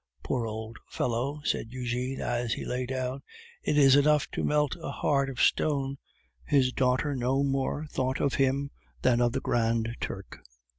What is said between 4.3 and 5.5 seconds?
to melt a heart of